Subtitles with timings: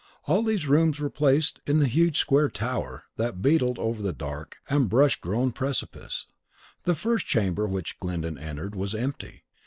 [0.25, 4.57] All these rooms were placed in the huge square tower that beetled over the dark
[4.67, 6.25] and bush grown precipice.
[6.85, 9.43] The first chamber which Glyndon entered was empty.